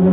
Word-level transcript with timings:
Dit 0.00 0.08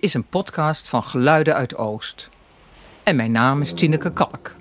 is 0.00 0.14
een 0.14 0.24
podcast 0.24 0.88
van 0.88 1.02
Geluiden 1.02 1.54
uit 1.54 1.76
Oost. 1.76 2.28
En 3.02 3.16
mijn 3.16 3.32
naam 3.32 3.60
is 3.60 3.72
Tineke 3.72 4.12
Kalk. 4.12 4.54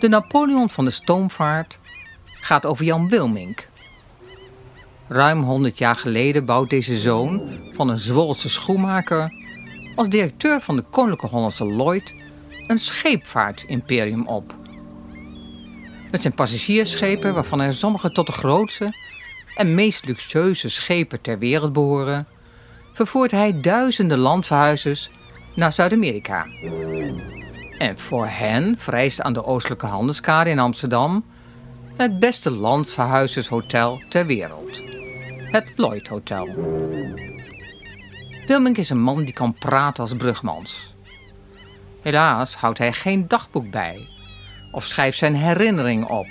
De 0.00 0.08
Napoleon 0.08 0.70
van 0.70 0.84
de 0.84 0.90
stoomvaart 0.90 1.78
gaat 2.24 2.66
over 2.66 2.84
Jan 2.84 3.08
Wilmink. 3.08 3.68
Ruim 5.08 5.42
100 5.42 5.78
jaar 5.78 5.96
geleden 5.96 6.44
bouwt 6.44 6.70
deze 6.70 6.98
zoon 6.98 7.42
van 7.72 7.88
een 7.88 7.98
Zwolse 7.98 8.48
schoenmaker 8.48 9.43
als 9.94 10.08
directeur 10.08 10.60
van 10.60 10.76
de 10.76 10.82
Koninklijke 10.90 11.36
Hollandse 11.36 11.64
Lloyd 11.64 12.14
een 12.66 12.78
scheepvaartimperium 12.78 14.26
op. 14.26 14.54
Met 16.10 16.22
zijn 16.22 16.34
passagiersschepen, 16.34 17.34
waarvan 17.34 17.60
er 17.60 17.74
sommige 17.74 18.12
tot 18.12 18.26
de 18.26 18.32
grootste 18.32 18.92
en 19.56 19.74
meest 19.74 20.04
luxueuze 20.04 20.68
schepen 20.68 21.20
ter 21.20 21.38
wereld 21.38 21.72
behoren, 21.72 22.26
vervoert 22.92 23.30
hij 23.30 23.60
duizenden 23.60 24.18
landverhuizers 24.18 25.10
naar 25.54 25.72
Zuid-Amerika. 25.72 26.46
En 27.78 27.98
voor 27.98 28.26
hen 28.26 28.74
vereist 28.78 29.20
aan 29.20 29.32
de 29.32 29.44
Oostelijke 29.44 29.86
Handelskade 29.86 30.50
in 30.50 30.58
Amsterdam 30.58 31.24
het 31.96 32.18
beste 32.18 32.50
landverhuizershotel 32.50 34.02
ter 34.08 34.26
wereld. 34.26 34.80
Het 35.50 35.72
Lloyd 35.76 36.08
Hotel. 36.08 36.48
Wilmink 38.46 38.76
is 38.76 38.90
een 38.90 39.02
man 39.02 39.24
die 39.24 39.32
kan 39.32 39.54
praten 39.54 40.02
als 40.02 40.14
brugmans. 40.14 40.94
Helaas 42.02 42.54
houdt 42.54 42.78
hij 42.78 42.92
geen 42.92 43.28
dagboek 43.28 43.70
bij 43.70 44.08
of 44.72 44.84
schrijft 44.84 45.18
zijn 45.18 45.34
herinnering 45.34 46.08
op, 46.08 46.26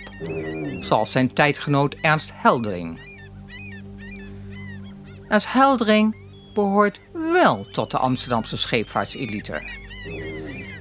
zoals 0.79 1.11
zijn 1.11 1.33
tijdgenoot 1.33 1.95
Ernst 2.01 2.31
Heldering. 2.33 2.99
Ernst 5.27 5.53
Heldering 5.53 6.15
behoort 6.53 6.99
wel 7.13 7.65
tot 7.71 7.91
de 7.91 7.97
Amsterdamse 7.97 8.57
scheepvaartselite. 8.57 9.61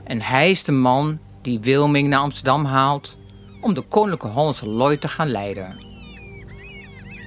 En 0.05 0.21
hij 0.21 0.51
is 0.51 0.65
de 0.65 0.73
man 0.73 1.19
die 1.43 1.61
Wilming 1.61 2.09
naar 2.09 2.21
Amsterdam 2.21 2.65
haalt 2.65 3.17
om 3.61 3.75
de 3.75 3.81
Koninklijke 3.81 4.27
Hollandse 4.27 4.69
Lloyd 4.69 5.01
te 5.01 5.09
gaan 5.09 5.31
leiden. 5.31 5.77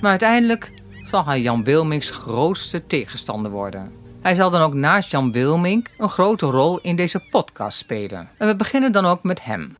Maar 0.01 0.09
uiteindelijk 0.09 0.71
zal 1.05 1.25
hij 1.25 1.41
Jan 1.41 1.63
Wilmings 1.63 2.09
grootste 2.09 2.87
tegenstander 2.87 3.51
worden. 3.51 3.91
Hij 4.21 4.35
zal 4.35 4.49
dan 4.49 4.61
ook 4.61 4.73
naast 4.73 5.11
Jan 5.11 5.31
Wilming 5.31 5.87
een 5.97 6.09
grote 6.09 6.45
rol 6.45 6.79
in 6.79 6.95
deze 6.95 7.19
podcast 7.31 7.77
spelen. 7.77 8.29
En 8.37 8.47
we 8.47 8.55
beginnen 8.55 8.91
dan 8.91 9.05
ook 9.05 9.23
met 9.23 9.43
hem. 9.43 9.77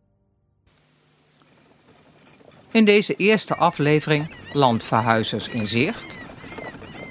In 2.72 2.86
deze 2.86 3.16
eerste 3.16 3.56
aflevering 3.56 4.36
Landverhuizers 4.53 5.48
in 5.48 5.68
Zicht 5.68 6.18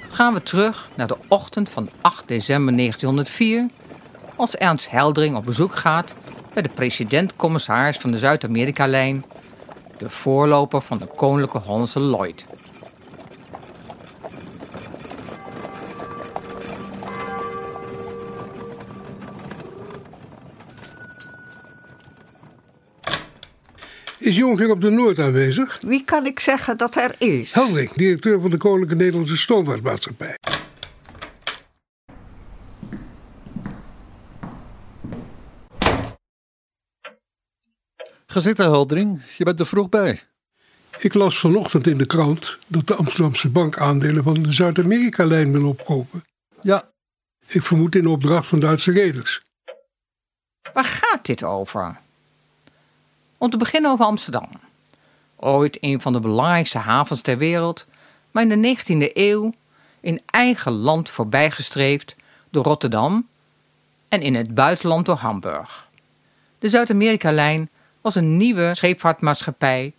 gaan 0.09 0.33
we 0.33 0.43
terug 0.43 0.89
naar 0.95 1.07
de 1.07 1.17
ochtend 1.27 1.69
van 1.69 1.89
8 2.01 2.27
december 2.27 2.75
1904 2.75 3.69
als 4.35 4.55
Ernst 4.55 4.89
Heldering 4.89 5.35
op 5.35 5.45
bezoek 5.45 5.75
gaat 5.75 6.13
bij 6.53 6.63
de 6.63 6.69
president-commissaris 6.69 7.97
van 7.97 8.11
de 8.11 8.17
Zuid-Amerika-lijn, 8.17 9.25
de 9.97 10.09
voorloper 10.09 10.81
van 10.81 10.97
de 10.97 11.07
Koninklijke 11.15 11.67
Hollandse 11.67 11.99
Lloyd. 11.99 12.45
Is 24.25 24.35
Jonker 24.35 24.69
op 24.69 24.81
de 24.81 24.89
Noord 24.89 25.19
aanwezig? 25.19 25.79
Wie 25.81 26.03
kan 26.03 26.25
ik 26.25 26.39
zeggen 26.39 26.77
dat 26.77 26.95
er 26.95 27.15
is? 27.17 27.53
Heldering, 27.53 27.91
directeur 27.91 28.41
van 28.41 28.49
de 28.49 28.57
Koninklijke 28.57 28.95
Nederlandse 28.95 29.37
Stoomvaartmaatschappij. 29.37 30.37
Ga 38.25 38.39
zitten, 38.39 38.65
Heldering. 38.65 39.21
Je 39.37 39.43
bent 39.43 39.59
er 39.59 39.67
vroeg 39.67 39.89
bij. 39.89 40.21
Ik 40.97 41.13
las 41.13 41.39
vanochtend 41.39 41.87
in 41.87 41.97
de 41.97 42.05
krant 42.05 42.57
dat 42.67 42.87
de 42.87 42.95
Amsterdamse 42.95 43.49
bank 43.49 43.77
aandelen 43.77 44.23
van 44.23 44.33
de 44.33 44.53
Zuid-Amerika-lijn 44.53 45.51
wil 45.51 45.67
opkopen. 45.67 46.23
Ja, 46.61 46.89
Ik 47.47 47.63
vermoed 47.63 47.95
in 47.95 48.07
opdracht 48.07 48.47
van 48.47 48.59
Duitse 48.59 48.91
reders. 48.91 49.41
Waar 50.73 50.83
gaat 50.83 51.25
dit 51.25 51.43
over? 51.43 52.03
Om 53.45 53.51
te 53.51 53.57
beginnen 53.57 53.91
over 53.91 54.05
Amsterdam. 54.05 54.49
Ooit 55.35 55.77
een 55.81 56.01
van 56.01 56.13
de 56.13 56.19
belangrijkste 56.19 56.77
havens 56.77 57.21
ter 57.21 57.37
wereld, 57.37 57.85
maar 58.31 58.47
in 58.47 58.61
de 58.61 58.77
19e 58.77 59.11
eeuw 59.13 59.53
in 59.99 60.21
eigen 60.25 60.71
land 60.71 61.09
voorbijgestreefd 61.09 62.15
door 62.49 62.63
Rotterdam 62.63 63.27
en 64.09 64.21
in 64.21 64.35
het 64.35 64.53
buitenland 64.53 65.05
door 65.05 65.15
Hamburg. 65.15 65.89
De 66.59 66.69
Zuid-Amerika-lijn 66.69 67.69
was 68.01 68.15
een 68.15 68.37
nieuwe 68.37 68.75
scheepvaartmaatschappij 68.75 69.93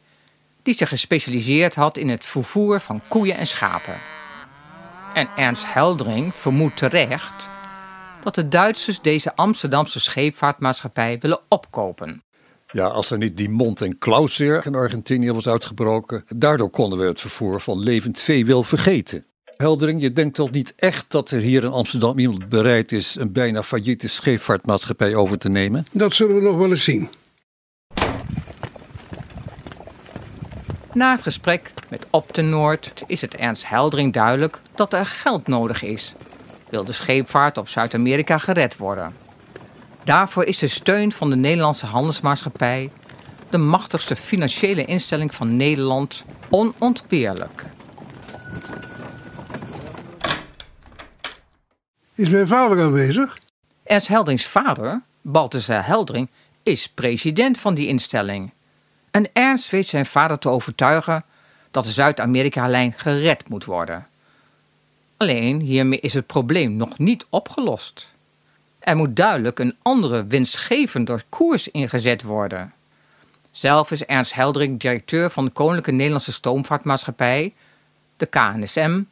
die 0.62 0.74
zich 0.74 0.88
gespecialiseerd 0.88 1.74
had 1.74 1.96
in 1.96 2.08
het 2.08 2.24
vervoer 2.24 2.80
van 2.80 3.00
koeien 3.08 3.36
en 3.36 3.46
schapen. 3.46 3.96
En 5.14 5.28
Ernst 5.36 5.72
Heldering 5.72 6.32
vermoedt 6.34 6.76
terecht 6.76 7.48
dat 8.22 8.34
de 8.34 8.48
Duitsers 8.48 9.00
deze 9.00 9.36
Amsterdamse 9.36 10.00
scheepvaartmaatschappij 10.00 11.18
willen 11.18 11.40
opkopen. 11.48 12.20
Ja, 12.72 12.86
als 12.86 13.10
er 13.10 13.18
niet 13.18 13.36
die 13.36 13.48
mond- 13.48 13.80
en 13.80 13.98
klauwzeer 13.98 14.66
in 14.66 14.74
Argentinië 14.74 15.32
was 15.32 15.48
uitgebroken, 15.48 16.24
daardoor 16.36 16.70
konden 16.70 16.98
we 16.98 17.04
het 17.04 17.20
vervoer 17.20 17.60
van 17.60 17.78
levend 17.78 18.20
vee 18.20 18.46
wel 18.46 18.62
vergeten. 18.62 19.24
Heldering, 19.56 20.02
je 20.02 20.12
denkt 20.12 20.34
toch 20.34 20.50
niet 20.50 20.72
echt 20.76 21.04
dat 21.08 21.30
er 21.30 21.40
hier 21.40 21.64
in 21.64 21.70
Amsterdam 21.70 22.18
iemand 22.18 22.48
bereid 22.48 22.92
is 22.92 23.14
een 23.14 23.32
bijna 23.32 23.62
failliete 23.62 24.08
scheepvaartmaatschappij 24.08 25.14
over 25.14 25.38
te 25.38 25.48
nemen? 25.48 25.86
Dat 25.92 26.12
zullen 26.12 26.34
we 26.34 26.42
nog 26.42 26.56
wel 26.56 26.70
eens 26.70 26.84
zien. 26.84 27.08
Na 30.92 31.10
het 31.10 31.22
gesprek 31.22 31.72
met 31.88 32.06
Op 32.10 32.34
de 32.34 32.42
Noord 32.42 33.04
is 33.06 33.20
het 33.20 33.34
Ernst 33.34 33.68
Heldering 33.68 34.12
duidelijk 34.12 34.60
dat 34.74 34.92
er 34.92 35.06
geld 35.06 35.46
nodig 35.46 35.82
is. 35.82 36.14
Wil 36.68 36.84
de 36.84 36.92
scheepvaart 36.92 37.56
op 37.56 37.68
Zuid-Amerika 37.68 38.38
gered 38.38 38.76
worden? 38.76 39.25
Daarvoor 40.06 40.44
is 40.44 40.58
de 40.58 40.68
steun 40.68 41.12
van 41.12 41.30
de 41.30 41.36
Nederlandse 41.36 41.86
Handelsmaatschappij, 41.86 42.90
de 43.50 43.58
machtigste 43.58 44.16
financiële 44.16 44.84
instelling 44.84 45.34
van 45.34 45.56
Nederland, 45.56 46.24
onontbeerlijk. 46.50 47.64
Is 52.14 52.28
mijn 52.28 52.46
vader 52.46 52.80
aanwezig? 52.80 53.38
Ernst 53.84 54.08
Helderings 54.08 54.46
vader, 54.46 55.02
Balthasar 55.20 55.86
Heldering, 55.86 56.28
is 56.62 56.88
president 56.88 57.58
van 57.58 57.74
die 57.74 57.86
instelling. 57.86 58.52
En 59.10 59.28
Ernst 59.32 59.70
weet 59.70 59.86
zijn 59.86 60.06
vader 60.06 60.38
te 60.38 60.48
overtuigen 60.48 61.24
dat 61.70 61.84
de 61.84 61.92
Zuid-Amerika-lijn 61.92 62.92
gered 62.92 63.48
moet 63.48 63.64
worden. 63.64 64.06
Alleen 65.16 65.60
hiermee 65.60 66.00
is 66.00 66.14
het 66.14 66.26
probleem 66.26 66.76
nog 66.76 66.98
niet 66.98 67.26
opgelost. 67.30 68.14
Er 68.86 68.96
moet 68.96 69.16
duidelijk 69.16 69.58
een 69.58 69.76
andere 69.82 70.26
winstgevende 70.26 71.20
koers 71.28 71.68
ingezet 71.68 72.22
worden. 72.22 72.72
Zelf 73.50 73.90
is 73.90 74.04
Ernst 74.04 74.34
Heldering 74.34 74.80
directeur 74.80 75.30
van 75.30 75.44
de 75.44 75.50
Koninklijke 75.50 75.90
Nederlandse 75.90 76.32
Stoomvaartmaatschappij, 76.32 77.54
de 78.16 78.26
KNSM, 78.26 79.02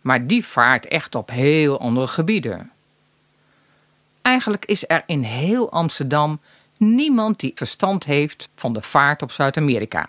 maar 0.00 0.26
die 0.26 0.44
vaart 0.44 0.86
echt 0.86 1.14
op 1.14 1.30
heel 1.30 1.80
andere 1.80 2.06
gebieden. 2.06 2.70
Eigenlijk 4.22 4.64
is 4.64 4.84
er 4.88 5.02
in 5.06 5.22
heel 5.22 5.72
Amsterdam 5.72 6.40
niemand 6.76 7.40
die 7.40 7.52
verstand 7.54 8.04
heeft 8.04 8.48
van 8.54 8.72
de 8.72 8.82
vaart 8.82 9.22
op 9.22 9.30
Zuid-Amerika. 9.30 10.08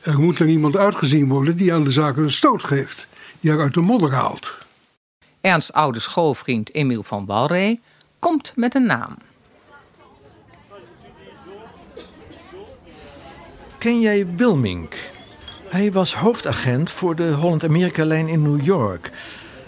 Er 0.00 0.18
moet 0.18 0.38
er 0.38 0.46
iemand 0.46 0.76
uitgezien 0.76 1.28
worden 1.28 1.56
die 1.56 1.72
aan 1.72 1.84
de 1.84 1.90
zaken 1.90 2.22
een 2.22 2.32
stoot 2.32 2.64
geeft. 2.64 3.06
Die 3.40 3.50
haar 3.50 3.60
uit 3.60 3.74
de 3.74 3.80
modder 3.80 4.12
haalt. 4.12 4.58
Ernsts 5.40 5.72
oude 5.72 5.98
schoolvriend 5.98 6.74
Emiel 6.74 7.02
van 7.02 7.26
Walree 7.26 7.80
komt 8.18 8.52
met 8.56 8.74
een 8.74 8.86
naam. 8.86 9.16
Ken 13.78 14.00
jij 14.00 14.26
Wilmink? 14.36 14.96
Hij 15.68 15.92
was 15.92 16.14
hoofdagent 16.14 16.90
voor 16.90 17.16
de 17.16 17.32
Holland-Amerika-lijn 17.32 18.28
in 18.28 18.42
New 18.42 18.64
York. 18.64 19.10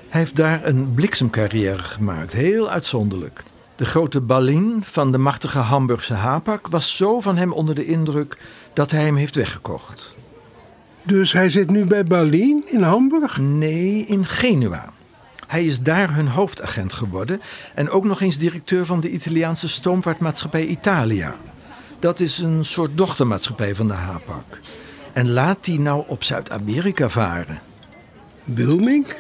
Hij 0.09 0.21
heeft 0.21 0.37
daar 0.37 0.65
een 0.65 0.95
bliksemcarrière 0.95 1.83
gemaakt, 1.83 2.33
heel 2.33 2.71
uitzonderlijk. 2.71 3.43
De 3.77 3.85
grote 3.85 4.21
Balin 4.21 4.81
van 4.83 5.13
de 5.13 5.19
machtige 5.19 5.59
Hamburgse 5.59 6.15
Hapak 6.15 6.67
was 6.67 6.97
zo 6.97 7.21
van 7.21 7.37
hem 7.37 7.53
onder 7.53 7.75
de 7.75 7.87
indruk 7.87 8.37
dat 8.73 8.91
hij 8.91 9.03
hem 9.03 9.17
heeft 9.17 9.35
weggekocht. 9.35 10.15
Dus 11.03 11.33
hij 11.33 11.51
zit 11.51 11.71
nu 11.71 11.85
bij 11.85 12.05
Berlin 12.05 12.63
in 12.67 12.83
Hamburg? 12.83 13.39
Nee, 13.39 14.05
in 14.07 14.25
Genua. 14.25 14.93
Hij 15.51 15.65
is 15.65 15.81
daar 15.81 16.15
hun 16.15 16.29
hoofdagent 16.29 16.93
geworden 16.93 17.41
en 17.75 17.91
ook 17.91 18.05
nog 18.05 18.21
eens 18.21 18.39
directeur 18.39 18.87
van 18.87 19.01
de 19.01 19.11
Italiaanse 19.11 19.69
stoomvaartmaatschappij 19.69 20.67
Italia. 20.67 21.35
Dat 21.99 22.21
is 22.21 22.39
een 22.39 22.65
soort 22.65 22.97
dochtermaatschappij 22.97 23.75
van 23.75 23.87
de 23.87 23.93
Hapag. 23.93 24.43
En 25.13 25.31
laat 25.31 25.65
die 25.65 25.81
nou 25.81 26.05
op 26.07 26.25
Zuid-Amerika 26.25 27.09
varen. 27.09 27.61
Wilmink? 28.45 29.17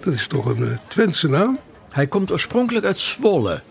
Dat 0.00 0.14
is 0.14 0.26
toch 0.26 0.44
een 0.44 0.58
uh, 0.58 0.78
Twentse 0.88 1.28
naam? 1.28 1.58
Hij 1.90 2.06
komt 2.06 2.32
oorspronkelijk 2.32 2.86
uit 2.86 2.98
Zwolle. 2.98 3.62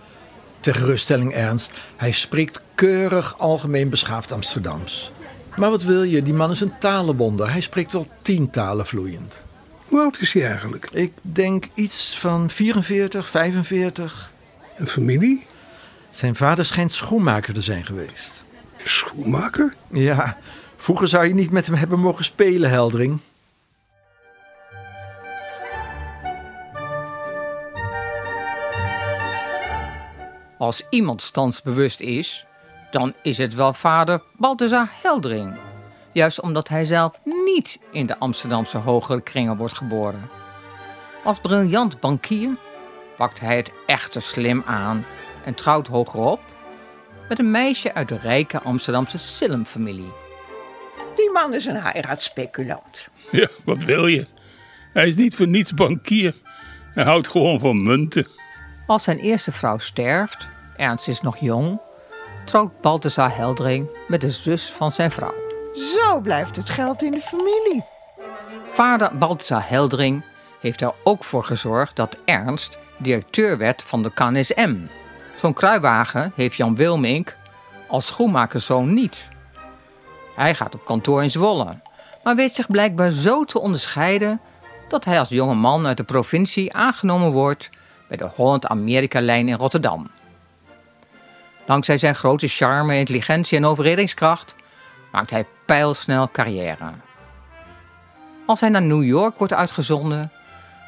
Ter 0.60 0.75
geruststelling 0.75 1.34
Ernst, 1.34 1.74
hij 1.96 2.12
spreekt 2.12 2.62
keurig 2.75 3.38
algemeen 3.38 3.90
beschaafd 3.90 4.31
Amsterdams. 4.31 5.12
Maar 5.56 5.70
wat 5.70 5.84
wil 5.84 6.04
je, 6.04 6.24
die 6.24 6.34
man 6.34 6.52
is 6.52 6.62
een 6.62 6.78
talenwonder. 6.80 7.52
Hij 7.52 7.62
spreekt 7.62 7.96
al 7.96 8.08
tien 8.22 8.50
talen 8.50 8.86
vloeiend. 8.86 9.46
Hoe 9.88 10.00
oud 10.00 10.19
is 10.19 10.34
hij 10.34 10.45
eigenlijk? 10.45 10.89
Ik 10.92 11.13
denk 11.22 11.66
iets 11.74 12.19
van 12.19 12.50
44, 12.50 13.30
45. 13.30 14.31
Een 14.78 14.88
familie? 14.88 15.45
Zijn 16.10 16.36
vader 16.36 16.66
schijnt 16.66 16.92
schoenmaker 16.92 17.54
te 17.54 17.62
zijn 17.62 17.86
geweest. 17.86 18.44
Schoenmaker? 18.84 19.74
Ja, 19.92 20.38
vroeger 20.75 21.07
zou 21.07 21.28
je 21.28 21.34
niet 21.34 21.51
met 21.51 21.66
hem 21.66 21.75
hebben 21.75 22.00
mogen 22.00 22.25
spelen, 22.25 22.69
Heldering. 22.69 23.19
Als 30.57 30.84
iemand 30.89 31.22
standsbewust 31.22 32.00
is, 32.00 32.45
dan 32.92 33.13
is 33.22 33.38
het 33.38 33.54
wel 33.54 33.74
vader 33.74 34.22
Balthazar 34.38 34.89
Heldering. 35.01 35.67
Juist 36.18 36.42
omdat 36.42 36.68
hij 36.68 36.86
zelf 36.86 37.19
niet 37.24 37.80
in 37.92 38.06
de 38.06 38.18
Amsterdamse 38.18 38.78
hogere 38.78 39.22
kringen 39.22 39.58
wordt 39.58 39.78
geboren. 39.78 40.30
Als 41.24 41.40
briljant 41.40 42.00
bankier 42.00 42.50
pakt 43.18 43.40
hij 43.40 43.58
het 43.58 43.72
echter 43.86 44.22
slim 44.22 44.64
aan 44.66 45.06
en 45.46 45.54
trouwt 45.54 45.88
hogerop 45.88 46.40
met 47.30 47.40
een 47.40 47.52
meisje 47.52 47.94
uit 47.94 48.08
de 48.08 48.18
rijke 48.18 48.62
Amsterdamse 48.62 49.18
Silm-familie. 49.18 50.12
Die 51.16 51.31
man 51.31 51.54
is 51.54 51.66
een 51.66 51.81
heiratspeculant. 51.81 53.10
Ja, 53.31 53.48
wat 53.63 53.84
wil 53.84 54.08
je? 54.08 54.25
Hij 54.94 55.08
is 55.08 55.16
niet 55.16 55.36
voor 55.36 55.48
niets 55.48 55.74
bankier. 55.74 56.36
Hij 56.94 57.04
houdt 57.04 57.28
gewoon 57.28 57.60
van 57.60 57.84
munten. 57.84 58.28
Als 58.88 59.04
zijn 59.04 59.20
eerste 59.20 59.52
vrouw 59.52 59.78
sterft, 59.78 60.48
Ernst 60.78 61.08
is 61.08 61.22
nog 61.22 61.38
jong, 61.38 61.80
trouwt 62.46 62.81
Balthazar 62.81 63.36
Heldering 63.36 63.90
met 64.08 64.22
de 64.22 64.31
zus 64.31 64.70
van 64.70 64.92
zijn 64.92 65.12
vrouw. 65.12 65.47
Zo 65.77 66.19
blijft 66.21 66.56
het 66.56 66.69
geld 66.69 67.01
in 67.01 67.12
de 67.12 67.19
familie. 67.19 67.83
Vader 68.71 69.18
Balthazar 69.18 69.69
Heldering 69.69 70.24
heeft 70.59 70.81
er 70.81 70.94
ook 71.03 71.24
voor 71.24 71.44
gezorgd 71.44 71.95
dat 71.95 72.18
Ernst 72.25 72.79
directeur 72.97 73.57
werd 73.57 73.83
van 73.83 74.03
de 74.03 74.13
KNSM. 74.13 74.75
Zo'n 75.39 75.53
kruiwagen 75.53 76.31
heeft 76.35 76.57
Jan 76.57 76.75
Wilmink 76.75 77.38
als 77.88 78.06
schoenmakerszoon 78.06 78.94
niet. 78.94 79.27
Hij 80.35 80.56
gaat 80.56 80.75
op 80.75 80.85
kantoor 80.85 81.24
in 81.24 81.31
Zwolle, 81.31 81.79
maar 82.24 82.35
weet 82.35 82.56
zich 82.56 82.68
blijkbaar 82.68 83.12
zo 83.12 83.44
te 83.44 83.59
onderscheiden 83.59 84.41
dat 84.88 85.06
hij 85.06 85.19
als 85.19 85.29
jonge 85.29 85.56
man 85.56 85.88
uit 85.88 85.97
de 85.97 86.03
provincie 86.03 86.74
aangenomen 86.74 87.31
wordt 87.31 87.69
bij 88.07 88.18
de 88.18 88.29
Holland-Amerika-lijn 88.35 89.47
in 89.47 89.57
Rotterdam. 89.57 90.12
Dankzij 91.65 91.97
zijn 91.97 92.15
grote 92.15 92.47
charme, 92.47 92.97
intelligentie 92.97 93.57
en 93.57 93.65
overredingskracht 93.65 94.56
maakt 95.12 95.30
hij 95.30 95.45
pijlsnel 95.65 96.30
carrière. 96.31 96.92
Als 98.45 98.59
hij 98.59 98.69
naar 98.69 98.81
New 98.81 99.04
York 99.04 99.38
wordt 99.38 99.54
uitgezonden, 99.54 100.31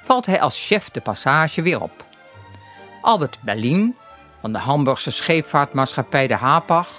valt 0.03 0.25
hij 0.25 0.41
als 0.41 0.67
chef 0.67 0.89
de 0.89 1.01
passage 1.01 1.61
weer 1.61 1.81
op. 1.81 2.05
Albert 3.01 3.37
Berlin 3.41 3.95
van 4.41 4.51
de 4.51 4.57
Hamburgse 4.57 5.11
scheepvaartmaatschappij 5.11 6.27
de 6.27 6.35
Hapag, 6.35 6.89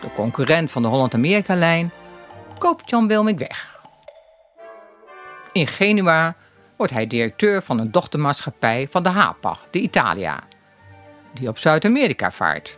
de 0.00 0.12
concurrent 0.14 0.70
van 0.70 0.82
de 0.82 0.88
Holland-Amerika-lijn, 0.88 1.92
koopt 2.58 2.90
Jan 2.90 3.06
Wilming 3.06 3.38
weg. 3.38 3.82
In 5.52 5.66
Genua 5.66 6.34
wordt 6.76 6.92
hij 6.92 7.06
directeur 7.06 7.62
van 7.62 7.78
een 7.78 7.90
dochtermaatschappij 7.90 8.88
van 8.90 9.02
de 9.02 9.08
Hapag, 9.08 9.66
de 9.70 9.80
Italia, 9.80 10.38
die 11.32 11.48
op 11.48 11.58
Zuid-Amerika 11.58 12.30
vaart. 12.30 12.76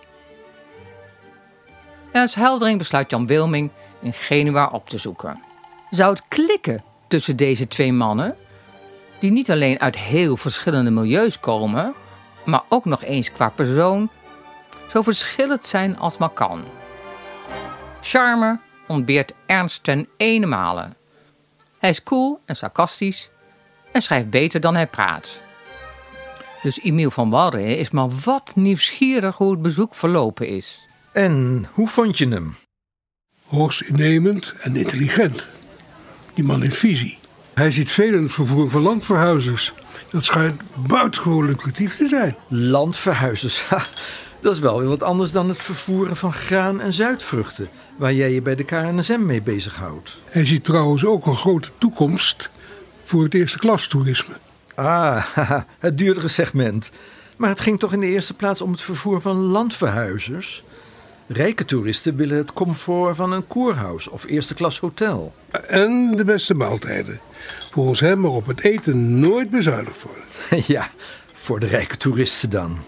Als 2.16 2.34
heldering 2.34 2.78
besluit 2.78 3.10
Jan 3.10 3.26
Wilming 3.26 3.70
in 4.00 4.12
Genua 4.12 4.68
op 4.72 4.88
te 4.88 4.98
zoeken. 4.98 5.42
Zou 5.90 6.10
het 6.10 6.22
klikken 6.28 6.84
tussen 7.08 7.36
deze 7.36 7.68
twee 7.68 7.92
mannen, 7.92 8.36
die 9.18 9.30
niet 9.30 9.50
alleen 9.50 9.80
uit 9.80 9.96
heel 9.96 10.36
verschillende 10.36 10.90
milieus 10.90 11.40
komen, 11.40 11.94
maar 12.44 12.62
ook 12.68 12.84
nog 12.84 13.04
eens 13.04 13.32
qua 13.32 13.48
persoon 13.48 14.10
zo 14.88 15.02
verschillend 15.02 15.64
zijn 15.64 15.98
als 15.98 16.18
maar 16.18 16.28
kan. 16.28 16.64
Charme 18.00 18.58
ontbeert 18.86 19.32
Ernst 19.46 19.84
ten 19.84 20.08
ene. 20.16 20.88
Hij 21.78 21.90
is 21.90 22.02
cool 22.02 22.40
en 22.44 22.56
sarcastisch 22.56 23.30
en 23.92 24.02
schrijft 24.02 24.30
beter 24.30 24.60
dan 24.60 24.74
hij 24.74 24.86
praat. 24.86 25.40
Dus 26.62 26.80
Emiel 26.80 27.10
van 27.10 27.30
Walre 27.30 27.76
is 27.76 27.90
maar 27.90 28.08
wat 28.24 28.52
nieuwsgierig 28.54 29.36
hoe 29.36 29.50
het 29.50 29.62
bezoek 29.62 29.94
verlopen 29.94 30.48
is. 30.48 30.86
En 31.16 31.66
hoe 31.72 31.88
vond 31.88 32.18
je 32.18 32.28
hem? 32.28 32.54
Hoogst 33.46 33.80
innemend 33.80 34.54
en 34.62 34.76
intelligent. 34.76 35.48
Die 36.34 36.44
man 36.44 36.62
heeft 36.62 36.76
visie. 36.76 37.18
Hij 37.54 37.70
ziet 37.70 37.90
veel 37.90 38.12
in 38.12 38.22
het 38.22 38.32
vervoer 38.32 38.70
van 38.70 38.82
landverhuizers. 38.82 39.72
Dat 40.10 40.24
schijnt 40.24 40.62
buitengewoon 40.74 41.46
lucratief 41.46 41.96
te 41.96 42.08
zijn. 42.08 42.36
Landverhuizers, 42.48 43.62
ha, 43.68 43.84
dat 44.40 44.52
is 44.52 44.58
wel 44.58 44.78
weer 44.78 44.88
wat 44.88 45.02
anders 45.02 45.32
dan 45.32 45.48
het 45.48 45.58
vervoeren 45.58 46.16
van 46.16 46.32
graan 46.32 46.80
en 46.80 46.92
zuidvruchten, 46.92 47.68
waar 47.98 48.14
jij 48.14 48.32
je 48.32 48.42
bij 48.42 48.54
de 48.54 48.64
KNSM 48.64 49.26
mee 49.26 49.42
bezighoudt. 49.42 50.18
Hij 50.24 50.46
ziet 50.46 50.64
trouwens 50.64 51.04
ook 51.04 51.26
een 51.26 51.36
grote 51.36 51.70
toekomst 51.78 52.50
voor 53.04 53.22
het 53.22 53.34
eerste 53.34 53.58
klas 53.58 53.86
toerisme. 53.86 54.34
Ah, 54.74 55.24
haha, 55.34 55.66
het 55.78 55.98
duurdere 55.98 56.28
segment. 56.28 56.90
Maar 57.36 57.48
het 57.48 57.60
ging 57.60 57.78
toch 57.78 57.92
in 57.92 58.00
de 58.00 58.06
eerste 58.06 58.34
plaats 58.34 58.60
om 58.60 58.70
het 58.70 58.82
vervoer 58.82 59.20
van 59.20 59.36
landverhuizers? 59.36 60.64
Rijke 61.28 61.64
toeristen 61.64 62.16
willen 62.16 62.36
het 62.36 62.52
comfort 62.52 63.16
van 63.16 63.32
een 63.32 63.46
koerhuis 63.46 64.08
of 64.08 64.24
eerste 64.24 64.54
klas 64.54 64.80
hotel. 64.80 65.34
En 65.68 66.16
de 66.16 66.24
beste 66.24 66.54
maaltijden. 66.54 67.20
Volgens 67.72 68.00
hem 68.00 68.20
maar 68.20 68.30
op 68.30 68.46
het 68.46 68.60
eten 68.60 69.18
nooit 69.20 69.50
bezuinigd 69.50 70.02
worden. 70.02 70.24
ja, 70.74 70.90
voor 71.32 71.60
de 71.60 71.66
rijke 71.66 71.96
toeristen 71.96 72.50
dan. 72.50 72.78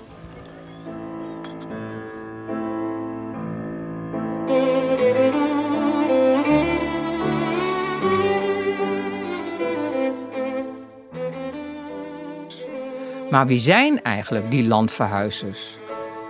Maar 13.30 13.46
wie 13.46 13.58
zijn 13.58 14.02
eigenlijk 14.02 14.50
die 14.50 14.66
landverhuizers? 14.66 15.76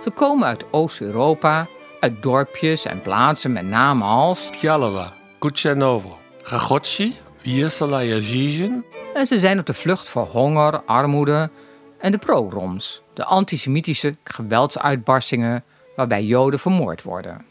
Ze 0.03 0.09
komen 0.09 0.47
uit 0.47 0.65
Oost-Europa, 0.71 1.67
uit 1.99 2.21
dorpjes 2.23 2.85
en 2.85 3.01
plaatsen 3.01 3.51
met 3.51 3.65
namen 3.65 4.07
als 4.07 4.49
Pjalova, 4.49 5.13
Kuchanovo, 5.39 6.17
Gagotsi, 6.43 7.15
Viersala 7.41 7.99
Zizien. 7.99 8.85
En 9.13 9.27
ze 9.27 9.39
zijn 9.39 9.59
op 9.59 9.65
de 9.65 9.73
vlucht 9.73 10.07
voor 10.07 10.25
honger, 10.25 10.81
armoede 10.85 11.49
en 11.97 12.11
de 12.11 12.17
progroms, 12.17 13.01
de 13.13 13.25
antisemitische 13.25 14.15
geweldsuitbarstingen 14.23 15.63
waarbij 15.95 16.23
Joden 16.23 16.59
vermoord 16.59 17.03
worden. 17.03 17.45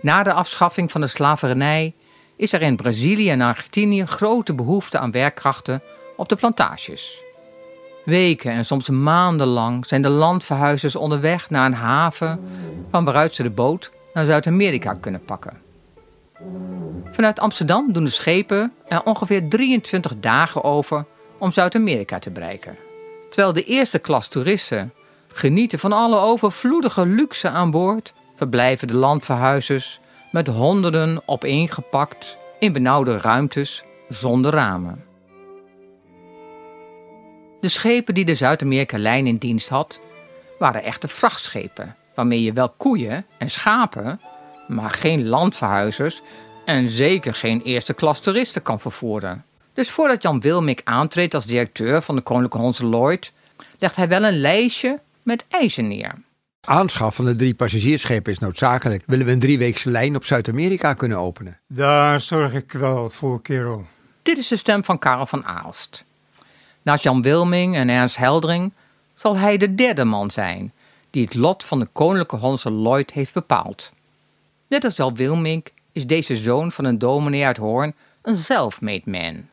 Na 0.00 0.22
de 0.22 0.32
afschaffing 0.32 0.90
van 0.90 1.00
de 1.00 1.06
slavernij 1.06 1.94
is 2.36 2.52
er 2.52 2.62
in 2.62 2.76
Brazilië 2.76 3.30
en 3.30 3.40
Argentinië 3.40 4.06
grote 4.06 4.54
behoefte 4.54 4.98
aan 4.98 5.10
werkkrachten 5.10 5.82
op 6.16 6.28
de 6.28 6.36
plantages. 6.36 7.22
Weken 8.04 8.52
en 8.52 8.64
soms 8.64 8.88
maandenlang 8.88 9.86
zijn 9.86 10.02
de 10.02 10.08
landverhuizers 10.08 10.96
onderweg 10.96 11.50
naar 11.50 11.66
een 11.66 11.74
haven 11.74 12.40
van 12.90 13.04
waaruit 13.04 13.34
ze 13.34 13.42
de 13.42 13.50
boot 13.50 13.90
naar 14.14 14.24
Zuid-Amerika 14.24 14.92
kunnen 14.92 15.24
pakken. 15.24 15.60
Vanuit 17.04 17.40
Amsterdam 17.40 17.92
doen 17.92 18.04
de 18.04 18.10
schepen 18.10 18.72
er 18.88 19.02
ongeveer 19.04 19.48
23 19.48 20.12
dagen 20.20 20.64
over 20.64 21.04
om 21.38 21.52
Zuid-Amerika 21.52 22.18
te 22.18 22.30
bereiken. 22.30 22.76
Terwijl 23.28 23.52
de 23.52 23.64
eerste 23.64 23.98
klas 23.98 24.28
toeristen 24.28 24.92
genieten 25.28 25.78
van 25.78 25.92
alle 25.92 26.18
overvloedige 26.18 27.06
luxe 27.06 27.48
aan 27.48 27.70
boord, 27.70 28.12
verblijven 28.36 28.88
de 28.88 28.96
landverhuizers 28.96 30.00
met 30.30 30.46
honderden 30.46 31.22
opeengepakt 31.26 32.38
in 32.58 32.72
benauwde 32.72 33.18
ruimtes 33.18 33.84
zonder 34.08 34.52
ramen. 34.52 35.11
De 37.62 37.68
schepen 37.68 38.14
die 38.14 38.24
de 38.24 38.34
Zuid-Amerika-lijn 38.34 39.26
in 39.26 39.36
dienst 39.36 39.68
had, 39.68 40.00
waren 40.58 40.82
echte 40.82 41.08
vrachtschepen, 41.08 41.96
waarmee 42.14 42.42
je 42.42 42.52
wel 42.52 42.68
koeien 42.68 43.26
en 43.38 43.50
schapen, 43.50 44.20
maar 44.68 44.90
geen 44.90 45.28
landverhuizers 45.28 46.22
en 46.64 46.88
zeker 46.88 47.34
geen 47.34 47.62
eerste 47.62 47.94
klas 47.94 48.20
toeristen 48.20 48.62
kan 48.62 48.80
vervoeren. 48.80 49.44
Dus 49.74 49.90
voordat 49.90 50.22
Jan 50.22 50.40
Wilmink 50.40 50.80
aantreedt 50.84 51.34
als 51.34 51.46
directeur 51.46 52.02
van 52.02 52.14
de 52.14 52.20
Koninklijke 52.20 52.58
Honse 52.58 52.86
Lloyd, 52.86 53.32
legt 53.78 53.96
hij 53.96 54.08
wel 54.08 54.24
een 54.24 54.40
lijstje 54.40 55.00
met 55.22 55.44
eisen 55.48 55.88
neer. 55.88 56.14
Aanschaf 56.60 57.14
van 57.14 57.24
de 57.24 57.36
drie 57.36 57.54
passagiersschepen 57.54 58.32
is 58.32 58.38
noodzakelijk. 58.38 59.02
Willen 59.06 59.26
we 59.26 59.32
een 59.32 59.38
drieweekse 59.38 59.90
lijn 59.90 60.16
op 60.16 60.24
Zuid-Amerika 60.24 60.94
kunnen 60.94 61.18
openen? 61.18 61.60
Daar 61.68 62.20
zorg 62.20 62.52
ik 62.52 62.72
wel 62.72 63.10
voor, 63.10 63.42
kerel. 63.42 63.86
Dit 64.22 64.38
is 64.38 64.48
de 64.48 64.56
stem 64.56 64.84
van 64.84 64.98
Karel 64.98 65.26
van 65.26 65.44
Aalst. 65.44 66.04
Naast 66.82 67.02
Jan 67.02 67.22
Wilming 67.22 67.76
en 67.76 67.88
Ernst 67.88 68.16
Heldring 68.16 68.72
zal 69.14 69.36
hij 69.36 69.56
de 69.56 69.74
derde 69.74 70.04
man 70.04 70.30
zijn 70.30 70.72
die 71.10 71.24
het 71.24 71.34
lot 71.34 71.64
van 71.64 71.78
de 71.78 71.88
koninklijke 71.92 72.36
Hollandse 72.36 72.70
Lloyd 72.70 73.10
heeft 73.10 73.32
bepaald. 73.32 73.92
Net 74.68 74.84
als 74.84 74.96
Jan 74.96 75.14
Wilming 75.14 75.66
is 75.92 76.06
deze 76.06 76.36
zoon 76.36 76.72
van 76.72 76.84
een 76.84 76.98
dominee 76.98 77.44
uit 77.44 77.56
Hoorn 77.56 77.94
een 78.22 78.36
self-made 78.36 79.10
man. 79.10 79.48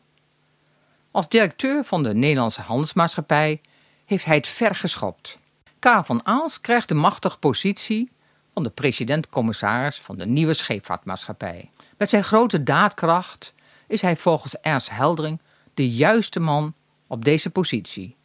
Als 1.11 1.29
directeur 1.29 1.83
van 1.83 2.03
de 2.03 2.13
Nederlandse 2.13 2.61
Handelsmaatschappij 2.61 3.61
heeft 4.05 4.25
hij 4.25 4.35
het 4.35 4.47
ver 4.47 4.75
geschopt. 4.75 5.37
Karel 5.79 6.03
van 6.03 6.25
Aalst 6.25 6.61
krijgt 6.61 6.87
de 6.87 6.93
machtige 6.93 7.37
positie 7.37 8.11
van 8.53 8.63
de 8.63 8.69
president-commissaris 8.69 9.99
van 9.99 10.17
de 10.17 10.25
nieuwe 10.25 10.53
scheepvaartmaatschappij. 10.53 11.69
Met 11.97 12.09
zijn 12.09 12.23
grote 12.23 12.63
daadkracht 12.63 13.53
is 13.87 14.01
hij 14.01 14.15
volgens 14.15 14.59
Ernst 14.59 14.89
Heldring 14.89 15.41
de 15.73 15.89
juiste 15.89 16.39
man 16.39 16.73
op 17.09 17.25
deze 17.25 17.49
positie. 17.49 18.15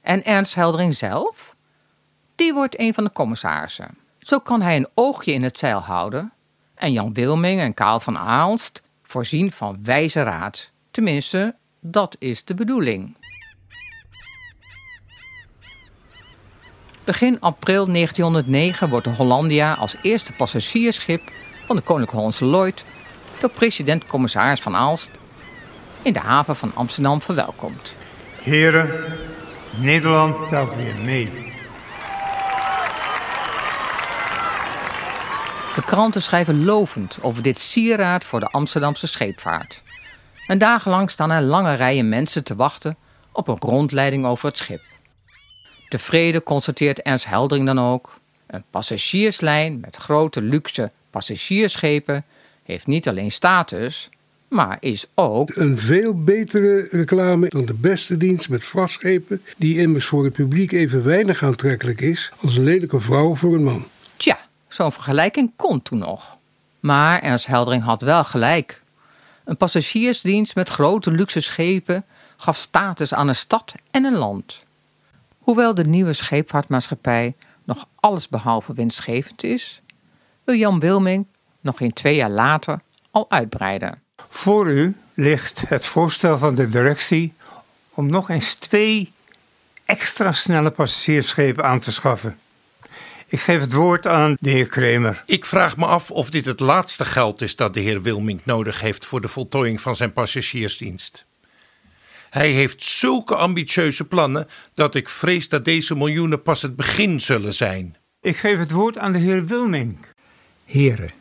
En 0.00 0.24
Ernst 0.24 0.54
Heldring 0.54 0.94
zelf? 0.94 1.56
Die 2.34 2.54
wordt 2.54 2.78
een 2.78 2.94
van 2.94 3.04
de 3.04 3.12
commissarissen. 3.12 3.98
Zo 4.18 4.38
kan 4.38 4.62
hij 4.62 4.76
een 4.76 4.88
oogje 4.94 5.32
in 5.32 5.42
het 5.42 5.58
zeil 5.58 5.80
houden 5.80 6.32
en 6.74 6.92
Jan 6.92 7.12
Wilming 7.12 7.60
en 7.60 7.74
Kaal 7.74 8.00
van 8.00 8.18
Aalst 8.18 8.82
voorzien 9.02 9.52
van 9.52 9.78
wijze 9.82 10.22
raad. 10.22 10.70
Tenminste, 10.90 11.56
dat 11.80 12.16
is 12.18 12.44
de 12.44 12.54
bedoeling. 12.54 13.16
Begin 17.04 17.40
april 17.40 17.86
1909 17.86 18.88
wordt 18.88 19.04
de 19.04 19.12
Hollandia 19.12 19.74
als 19.74 19.96
eerste 20.02 20.32
passagiersschip 20.32 21.32
van 21.66 21.76
de 21.76 21.82
Koninklijke 21.82 22.16
Hollandse 22.16 22.44
Lloyd 22.44 22.84
door 23.40 23.50
president-commissaris 23.50 24.60
van 24.60 24.74
Aalst 24.74 25.10
in 26.06 26.12
de 26.12 26.18
haven 26.18 26.56
van 26.56 26.74
Amsterdam 26.74 27.22
verwelkomd. 27.22 27.94
Heren, 28.42 28.90
Nederland 29.76 30.48
telt 30.48 30.74
weer 30.74 30.94
mee. 31.04 31.30
De 35.74 35.82
kranten 35.84 36.22
schrijven 36.22 36.64
lovend 36.64 37.18
over 37.20 37.42
dit 37.42 37.58
sieraad 37.58 38.24
voor 38.24 38.40
de 38.40 38.46
Amsterdamse 38.50 39.06
scheepvaart. 39.06 39.82
En 40.46 40.58
dagenlang 40.58 41.10
staan 41.10 41.30
er 41.30 41.42
lange 41.42 41.74
rijen 41.74 42.08
mensen 42.08 42.44
te 42.44 42.56
wachten 42.56 42.96
op 43.32 43.48
een 43.48 43.58
rondleiding 43.58 44.24
over 44.24 44.48
het 44.48 44.56
schip. 44.56 44.80
Tevreden 45.88 46.42
constateert 46.42 47.02
Ernst 47.02 47.26
Heldering 47.26 47.66
dan 47.66 47.80
ook: 47.80 48.18
een 48.46 48.64
passagierslijn 48.70 49.80
met 49.80 49.96
grote 49.96 50.40
luxe 50.42 50.92
passagiersschepen 51.10 52.24
heeft 52.62 52.86
niet 52.86 53.08
alleen 53.08 53.32
status, 53.32 54.08
maar 54.48 54.76
is 54.80 55.06
ook 55.14 55.56
Een 55.56 55.78
veel 55.78 56.22
betere 56.22 56.88
reclame 56.90 57.48
dan 57.48 57.64
de 57.64 57.74
beste 57.74 58.16
dienst 58.16 58.48
met 58.48 58.66
vrachtschepen, 58.66 59.42
die 59.56 59.78
immers 59.78 60.06
voor 60.06 60.24
het 60.24 60.32
publiek 60.32 60.72
even 60.72 61.04
weinig 61.04 61.42
aantrekkelijk 61.42 62.00
is 62.00 62.32
als 62.40 62.56
een 62.56 62.64
lelijke 62.64 63.00
vrouw 63.00 63.34
voor 63.34 63.54
een 63.54 63.64
man. 63.64 63.84
Tja, 64.16 64.38
zo'n 64.68 64.92
vergelijking 64.92 65.52
kon 65.56 65.82
toen 65.82 65.98
nog. 65.98 66.36
Maar 66.80 67.22
Ernst 67.22 67.46
Heldering 67.46 67.82
had 67.82 68.00
wel 68.00 68.24
gelijk. 68.24 68.82
Een 69.44 69.56
passagiersdienst 69.56 70.54
met 70.54 70.68
grote 70.68 71.10
luxe 71.10 71.40
schepen 71.40 72.04
gaf 72.36 72.56
status 72.56 73.14
aan 73.14 73.28
een 73.28 73.36
stad 73.36 73.74
en 73.90 74.04
een 74.04 74.16
land. 74.16 74.64
Hoewel 75.38 75.74
de 75.74 75.84
nieuwe 75.84 76.12
scheepvaartmaatschappij 76.12 77.34
nog 77.64 77.86
allesbehalve 77.94 78.72
winstgevend 78.72 79.42
is, 79.42 79.80
wil 80.44 80.54
Jan 80.54 80.80
Wilming 80.80 81.26
nog 81.60 81.76
geen 81.76 81.92
twee 81.92 82.14
jaar 82.14 82.30
later 82.30 82.80
al 83.10 83.30
uitbreiden. 83.30 84.04
Voor 84.36 84.66
u 84.66 84.96
ligt 85.14 85.62
het 85.68 85.86
voorstel 85.86 86.38
van 86.38 86.54
de 86.54 86.68
directie 86.68 87.32
om 87.90 88.06
nog 88.10 88.30
eens 88.30 88.54
twee 88.54 89.12
extra 89.84 90.32
snelle 90.32 90.70
passagiersschepen 90.70 91.64
aan 91.64 91.80
te 91.80 91.92
schaffen. 91.92 92.38
Ik 93.26 93.40
geef 93.40 93.60
het 93.60 93.72
woord 93.72 94.06
aan 94.06 94.36
de 94.40 94.50
heer 94.50 94.68
Kremer. 94.68 95.22
Ik 95.26 95.44
vraag 95.44 95.76
me 95.76 95.86
af 95.86 96.10
of 96.10 96.30
dit 96.30 96.44
het 96.44 96.60
laatste 96.60 97.04
geld 97.04 97.42
is 97.42 97.56
dat 97.56 97.74
de 97.74 97.80
heer 97.80 98.02
Wilmink 98.02 98.44
nodig 98.44 98.80
heeft 98.80 99.06
voor 99.06 99.20
de 99.20 99.28
voltooiing 99.28 99.80
van 99.80 99.96
zijn 99.96 100.12
passagiersdienst. 100.12 101.24
Hij 102.30 102.50
heeft 102.50 102.84
zulke 102.84 103.36
ambitieuze 103.36 104.04
plannen 104.04 104.48
dat 104.74 104.94
ik 104.94 105.08
vrees 105.08 105.48
dat 105.48 105.64
deze 105.64 105.96
miljoenen 105.96 106.42
pas 106.42 106.62
het 106.62 106.76
begin 106.76 107.20
zullen 107.20 107.54
zijn. 107.54 107.96
Ik 108.20 108.36
geef 108.36 108.58
het 108.58 108.70
woord 108.70 108.98
aan 108.98 109.12
de 109.12 109.18
heer 109.18 109.46
Wilming. 109.46 109.98
Heren, 110.64 111.12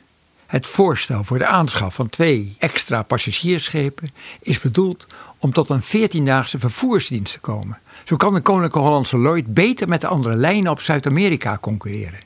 het 0.47 0.67
voorstel 0.67 1.23
voor 1.23 1.37
de 1.37 1.45
aanschaf 1.45 1.95
van 1.95 2.09
twee 2.09 2.55
extra 2.59 3.03
passagiersschepen 3.03 4.09
is 4.41 4.59
bedoeld 4.59 5.07
om 5.37 5.53
tot 5.53 5.69
een 5.69 5.83
14-daagse 5.83 6.59
vervoersdienst 6.59 7.33
te 7.33 7.39
komen. 7.39 7.79
Zo 8.03 8.15
kan 8.15 8.33
de 8.33 8.41
Koninklijke 8.41 8.79
Hollandse 8.79 9.17
Lloyd 9.17 9.53
beter 9.53 9.87
met 9.87 10.01
de 10.01 10.07
andere 10.07 10.35
lijnen 10.35 10.71
op 10.71 10.81
Zuid-Amerika 10.81 11.57
concurreren. 11.61 12.19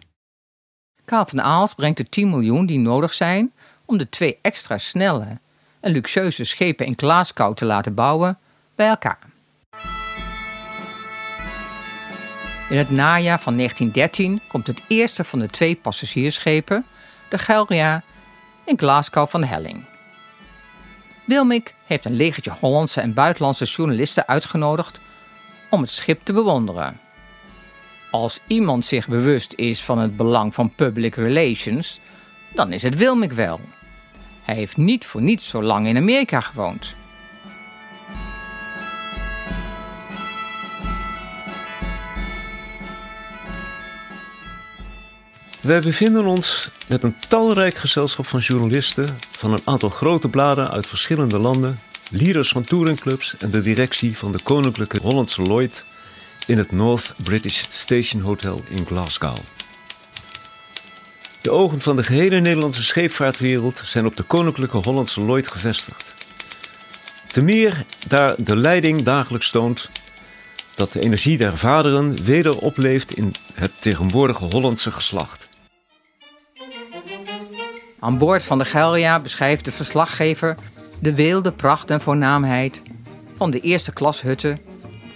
Karel 1.05 1.25
van 1.25 1.41
Aalst 1.41 1.75
brengt 1.75 1.97
de 1.97 2.09
10 2.09 2.29
miljoen 2.29 2.65
die 2.65 2.79
nodig 2.79 3.13
zijn 3.13 3.51
om 3.85 3.97
de 3.97 4.09
twee 4.09 4.37
extra 4.41 4.77
snelle 4.77 5.39
en 5.79 5.91
luxueuze 5.91 6.43
schepen 6.43 6.85
in 6.85 6.97
Glasgow 6.97 7.55
te 7.55 7.65
laten 7.65 7.93
bouwen 7.93 8.37
bij 8.75 8.87
elkaar. 8.87 9.19
In 12.69 12.77
het 12.77 12.89
najaar 12.89 13.39
van 13.39 13.55
1913 13.55 14.41
komt 14.47 14.67
het 14.67 14.81
eerste 14.87 15.23
van 15.23 15.39
de 15.39 15.47
twee 15.47 15.75
passagiersschepen, 15.75 16.85
de 17.29 17.37
Gelria, 17.37 18.03
in 18.65 18.77
Glasgow 18.77 19.29
van 19.29 19.43
helling. 19.43 19.85
Wilmink 21.25 21.73
heeft 21.85 22.05
een 22.05 22.15
legertje 22.15 22.51
Hollandse 22.59 23.01
en 23.01 23.13
buitenlandse 23.13 23.65
journalisten 23.65 24.27
uitgenodigd 24.27 24.99
om 25.69 25.81
het 25.81 25.91
schip 25.91 26.19
te 26.23 26.33
bewonderen. 26.33 26.99
Als 28.11 28.39
iemand 28.47 28.85
zich 28.85 29.07
bewust 29.07 29.53
is 29.53 29.83
van 29.83 29.99
het 29.99 30.17
belang 30.17 30.53
van 30.53 30.75
public 30.75 31.15
relations, 31.15 31.99
dan 32.53 32.71
is 32.71 32.83
het 32.83 32.95
Wilmink 32.95 33.31
wel. 33.31 33.59
Hij 34.43 34.55
heeft 34.55 34.77
niet 34.77 35.05
voor 35.05 35.21
niets 35.21 35.47
zo 35.47 35.63
lang 35.63 35.87
in 35.87 35.97
Amerika 35.97 36.39
gewoond. 36.39 36.95
Wij 45.61 45.79
bevinden 45.79 46.25
ons 46.25 46.69
met 46.87 47.03
een 47.03 47.15
talrijk 47.27 47.75
gezelschap 47.75 48.27
van 48.27 48.39
journalisten 48.39 49.17
van 49.31 49.53
een 49.53 49.61
aantal 49.63 49.89
grote 49.89 50.27
bladen 50.27 50.71
uit 50.71 50.87
verschillende 50.87 51.39
landen, 51.39 51.79
leaders 52.11 52.49
van 52.49 52.63
touringclubs 52.63 53.37
en 53.37 53.51
de 53.51 53.61
directie 53.61 54.17
van 54.17 54.31
de 54.31 54.39
Koninklijke 54.43 54.99
Hollandse 55.01 55.41
Lloyd 55.41 55.85
in 56.45 56.57
het 56.57 56.71
North 56.71 57.13
British 57.23 57.63
Station 57.69 58.21
Hotel 58.21 58.63
in 58.67 58.85
Glasgow. 58.85 59.37
De 61.41 61.51
ogen 61.51 61.81
van 61.81 61.95
de 61.95 62.03
gehele 62.03 62.39
Nederlandse 62.39 62.83
scheepvaartwereld 62.83 63.81
zijn 63.85 64.05
op 64.05 64.17
de 64.17 64.23
Koninklijke 64.23 64.77
Hollandse 64.77 65.21
Lloyd 65.21 65.47
gevestigd. 65.47 66.13
Te 67.27 67.41
meer 67.41 67.85
daar 68.07 68.35
de 68.37 68.55
leiding 68.55 69.01
dagelijks 69.01 69.49
toont 69.49 69.89
dat 70.75 70.93
de 70.93 70.99
energie 70.99 71.37
der 71.37 71.57
vaderen 71.57 72.23
weder 72.23 72.57
opleeft 72.57 73.13
in 73.13 73.33
het 73.53 73.71
tegenwoordige 73.79 74.43
Hollandse 74.43 74.91
geslacht. 74.91 75.48
Aan 77.99 78.17
boord 78.17 78.43
van 78.43 78.57
de 78.57 78.65
Gelria 78.65 79.19
beschrijft 79.19 79.65
de 79.65 79.71
verslaggever 79.71 80.55
de 81.01 81.15
weelde 81.15 81.51
pracht 81.51 81.89
en 81.89 82.01
voornaamheid 82.01 82.81
van 83.37 83.51
de 83.51 83.59
eerste 83.59 83.93
klas 83.93 84.21
hutten 84.21 84.59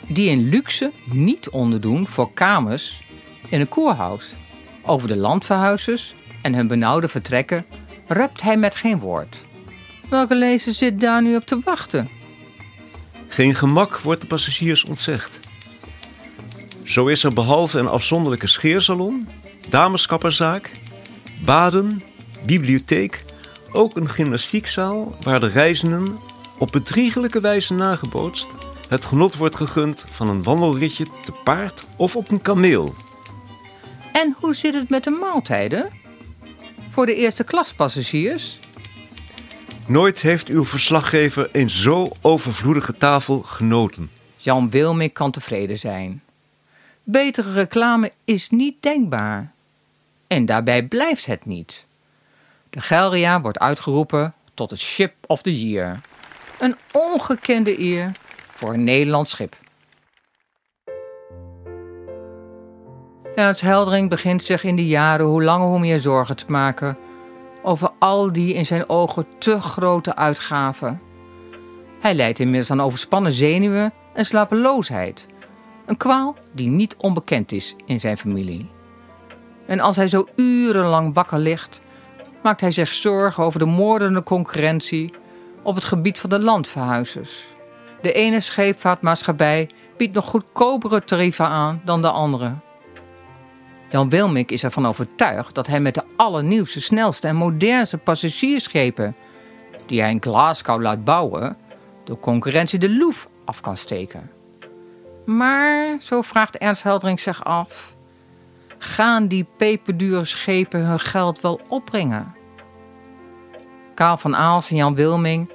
die 0.07 0.29
in 0.29 0.49
luxe 0.49 0.91
niet 1.05 1.49
onderdoen 1.49 2.07
voor 2.07 2.33
kamers 2.33 3.01
in 3.49 3.59
een 3.59 3.67
koerhuis. 3.67 4.33
Over 4.81 5.07
de 5.07 5.15
landverhuizers 5.15 6.15
en 6.41 6.53
hun 6.53 6.67
benauwde 6.67 7.07
vertrekken 7.07 7.65
rept 8.07 8.41
hij 8.41 8.57
met 8.57 8.75
geen 8.75 8.99
woord. 8.99 9.35
Welke 10.09 10.35
lezer 10.35 10.73
zit 10.73 10.99
daar 10.99 11.21
nu 11.21 11.35
op 11.35 11.45
te 11.45 11.59
wachten? 11.63 12.09
Geen 13.27 13.55
gemak 13.55 13.99
wordt 13.99 14.21
de 14.21 14.27
passagiers 14.27 14.83
ontzegd. 14.83 15.39
Zo 16.83 17.05
is 17.05 17.23
er 17.23 17.33
behalve 17.33 17.79
een 17.79 17.87
afzonderlijke 17.87 18.47
scheersalon, 18.47 19.27
dameskapperzaak, 19.69 20.71
baden, 21.45 22.03
bibliotheek, 22.45 23.23
ook 23.71 23.95
een 23.95 24.09
gymnastiekzaal 24.09 25.15
waar 25.21 25.39
de 25.39 25.47
reizenden 25.47 26.19
op 26.57 26.71
bedriegelijke 26.71 27.39
wijze 27.39 27.73
nagebootst 27.73 28.47
het 28.93 29.05
genot 29.05 29.35
wordt 29.35 29.55
gegund 29.55 30.05
van 30.12 30.29
een 30.29 30.43
wandelritje 30.43 31.05
te 31.23 31.31
paard 31.43 31.83
of 31.95 32.15
op 32.15 32.31
een 32.31 32.41
kameel. 32.41 32.95
En 34.12 34.35
hoe 34.39 34.55
zit 34.55 34.73
het 34.73 34.89
met 34.89 35.03
de 35.03 35.09
maaltijden? 35.09 35.89
Voor 36.91 37.05
de 37.05 37.15
eerste 37.15 37.43
klaspassagiers? 37.43 38.59
Nooit 39.88 40.21
heeft 40.21 40.47
uw 40.47 40.65
verslaggever 40.65 41.50
een 41.51 41.69
zo 41.69 42.12
overvloedige 42.21 42.97
tafel 42.97 43.41
genoten. 43.41 44.09
Jan 44.38 44.69
Wilming 44.69 45.13
kan 45.13 45.31
tevreden 45.31 45.77
zijn. 45.77 46.21
Betere 47.03 47.53
reclame 47.53 48.12
is 48.25 48.50
niet 48.50 48.75
denkbaar. 48.79 49.51
En 50.27 50.45
daarbij 50.45 50.83
blijft 50.83 51.25
het 51.25 51.45
niet. 51.45 51.85
De 52.73 52.81
Gelria 52.81 53.41
wordt 53.41 53.59
uitgeroepen 53.59 54.33
tot 54.53 54.69
het 54.69 54.79
Ship 54.79 55.13
of 55.27 55.41
the 55.41 55.69
Year. 55.69 55.95
Een 56.59 56.75
ongekende 56.91 57.79
eer 57.79 58.11
voor 58.53 58.73
een 58.73 58.83
Nederlands 58.83 59.31
schip. 59.31 59.55
Ernst 63.35 63.61
Heldering 63.61 64.09
begint 64.09 64.43
zich 64.43 64.63
in 64.63 64.75
die 64.75 64.87
jaren 64.87 65.25
hoe 65.25 65.43
langer 65.43 65.67
hoe 65.67 65.79
meer 65.79 65.99
zorgen 65.99 66.35
te 66.35 66.45
maken 66.47 66.97
over 67.61 67.89
al 67.99 68.31
die 68.31 68.53
in 68.53 68.65
zijn 68.65 68.89
ogen 68.89 69.25
te 69.37 69.61
grote 69.61 70.15
uitgaven. 70.15 71.01
Hij 71.99 72.13
lijdt 72.13 72.39
inmiddels 72.39 72.71
aan 72.71 72.81
overspannen 72.81 73.31
zenuwen 73.31 73.93
en 74.13 74.25
slapeloosheid. 74.25 75.25
Een 75.85 75.97
kwaal 75.97 76.35
die 76.51 76.67
niet 76.67 76.95
onbekend 76.97 77.51
is 77.51 77.75
in 77.85 77.99
zijn 77.99 78.17
familie. 78.17 78.69
En 79.65 79.79
als 79.79 79.95
hij 79.95 80.07
zo 80.07 80.27
urenlang 80.35 81.13
wakker 81.13 81.39
ligt, 81.39 81.81
maakt 82.43 82.62
hij 82.62 82.71
zich 82.71 82.93
zorgen 82.93 83.43
over 83.43 83.59
de 83.59 83.65
moordende 83.65 84.23
concurrentie 84.23 85.13
op 85.63 85.75
het 85.75 85.83
gebied 85.83 86.19
van 86.19 86.29
de 86.29 86.39
landverhuizers. 86.39 87.47
De 88.01 88.13
ene 88.13 88.39
scheepvaartmaatschappij 88.39 89.69
biedt 89.97 90.13
nog 90.13 90.25
goedkopere 90.25 91.03
tarieven 91.03 91.45
aan 91.45 91.81
dan 91.85 92.01
de 92.01 92.09
andere. 92.09 92.53
Jan 93.89 94.09
Wilmink 94.09 94.51
is 94.51 94.63
ervan 94.63 94.85
overtuigd 94.85 95.55
dat 95.55 95.67
hij 95.67 95.79
met 95.79 95.93
de 95.93 96.03
allernieuwste, 96.15 96.81
snelste 96.81 97.27
en 97.27 97.35
modernste 97.35 97.97
passagiersschepen, 97.97 99.15
die 99.85 100.01
hij 100.01 100.09
in 100.09 100.21
Glasgow 100.21 100.81
laat 100.81 101.03
bouwen, 101.03 101.57
de 102.03 102.19
concurrentie 102.19 102.79
de 102.79 102.89
Louvre 102.89 103.29
af 103.45 103.62
kan 103.62 103.77
steken. 103.77 104.31
Maar, 105.25 105.95
zo 106.00 106.21
vraagt 106.21 106.57
Ernst 106.57 106.83
Heldering 106.83 107.19
zich 107.19 107.43
af, 107.43 107.92
gaan 108.83 109.27
die 109.27 109.45
peperdure 109.57 110.25
schepen 110.25 110.85
hun 110.85 110.99
geld 110.99 111.41
wel 111.41 111.61
opbrengen? 111.69 112.35
Kaal 113.93 114.17
van 114.17 114.35
Aals 114.35 114.69
en 114.69 114.75
Jan 114.75 114.95
Wilming 114.95 115.51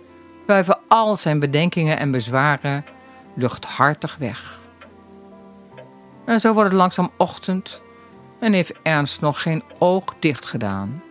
wuiven 0.46 0.78
al 0.88 1.16
zijn 1.16 1.38
bedenkingen 1.38 1.98
en 1.98 2.10
bezwaren 2.10 2.84
luchthartig 3.34 4.16
weg. 4.16 4.58
En 6.24 6.40
zo 6.40 6.52
wordt 6.52 6.68
het 6.68 6.78
langzaam 6.78 7.10
ochtend 7.16 7.80
en 8.40 8.52
heeft 8.52 8.72
Ernst 8.82 9.20
nog 9.20 9.42
geen 9.42 9.62
oog 9.78 10.14
dicht 10.20 10.46
gedaan. 10.46 11.02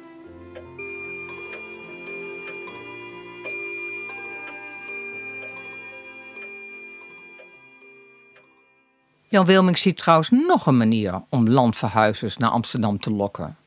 Jan 9.30 9.46
Wilming 9.46 9.78
ziet 9.78 9.98
trouwens 9.98 10.30
nog 10.30 10.66
een 10.66 10.78
manier 10.78 11.22
om 11.30 11.50
landverhuizers 11.50 12.38
naar 12.38 12.50
Amsterdam 12.50 13.00
te 13.00 13.12
lokken. 13.12 13.58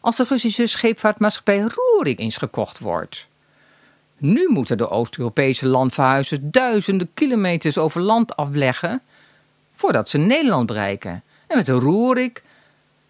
Als 0.00 0.16
de 0.16 0.24
Russische 0.28 0.66
scheepvaartmaatschappij 0.66 1.60
Roerik 1.74 2.18
eens 2.18 2.36
gekocht 2.36 2.78
wordt. 2.78 3.26
Nu 4.18 4.48
moeten 4.48 4.78
de 4.78 4.88
Oost-Europese 4.88 5.66
landverhuizers 5.66 6.40
duizenden 6.42 7.10
kilometers 7.14 7.78
over 7.78 8.00
land 8.00 8.36
afleggen 8.36 9.02
voordat 9.74 10.08
ze 10.08 10.18
Nederland 10.18 10.66
bereiken. 10.66 11.22
En 11.46 11.56
met 11.56 11.66
de 11.66 11.72
Roerik 11.72 12.42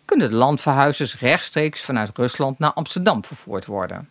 kunnen 0.04 0.30
de 0.30 0.36
landverhuizers 0.36 1.18
rechtstreeks 1.18 1.80
vanuit 1.80 2.10
Rusland 2.16 2.58
naar 2.58 2.72
Amsterdam 2.72 3.24
vervoerd 3.24 3.66
worden. 3.66 4.08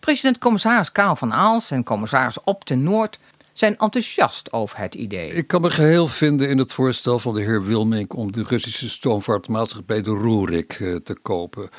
President-commissaris 0.00 0.92
Kaal 0.92 1.16
van 1.16 1.32
Aals 1.32 1.70
en 1.70 1.84
commissaris 1.84 2.38
Op 2.44 2.64
ten 2.64 2.82
Noord 2.82 3.18
zijn 3.52 3.76
enthousiast 3.78 4.52
over 4.52 4.78
het 4.78 4.94
idee. 4.94 5.32
Ik 5.32 5.46
kan 5.46 5.60
me 5.60 5.70
geheel 5.70 6.08
vinden 6.08 6.48
in 6.48 6.58
het 6.58 6.72
voorstel 6.72 7.18
van 7.18 7.34
de 7.34 7.40
heer 7.40 7.64
Wilmink 7.64 8.16
om 8.16 8.32
de 8.32 8.44
Russische 8.48 8.88
stoomvaartmaatschappij 8.88 10.02
de 10.02 10.10
Roerik 10.10 10.72
eh, 10.72 10.96
te 10.96 11.14
kopen. 11.22 11.70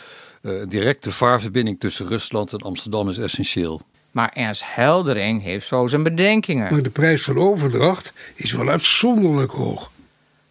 Uh, 0.41 0.63
directe 0.67 1.11
vaarverbinding 1.11 1.79
tussen 1.79 2.07
Rusland 2.07 2.53
en 2.53 2.59
Amsterdam 2.59 3.09
is 3.09 3.17
essentieel. 3.17 3.81
Maar 4.11 4.29
Ernst 4.33 4.63
Heldering 4.65 5.41
heeft 5.41 5.67
zo 5.67 5.87
zijn 5.87 6.03
bedenkingen. 6.03 6.71
Maar 6.71 6.81
de 6.81 6.89
prijs 6.89 7.23
van 7.23 7.37
overdracht 7.37 8.13
is 8.35 8.51
wel 8.51 8.69
uitzonderlijk 8.69 9.51
hoog. 9.51 9.91